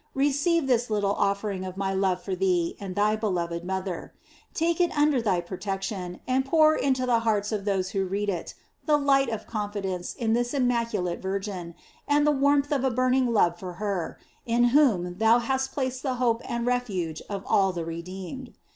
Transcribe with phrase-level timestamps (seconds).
[0.15, 4.15] Receive this little offering of my love for thee and thy beloved mother.
[4.51, 8.55] Take it under thy protection, and pour into the hearts of those who read it
[8.87, 11.75] the light of confidence in this immaculate Vir gin,
[12.07, 16.15] and the warmth of a burning love for her, in whom thou hast placed the
[16.15, 18.55] hope and refuge of all the redeemed.